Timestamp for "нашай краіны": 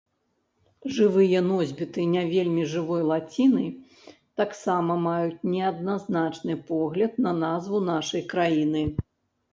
7.95-8.83